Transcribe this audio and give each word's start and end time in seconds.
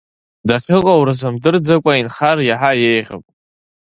Дахьыҟоу 0.47 1.01
рзымдырӡакәа 1.09 1.93
инхар 2.01 2.37
иаҳа 2.43 2.71
иеиӷьуп. 2.77 3.25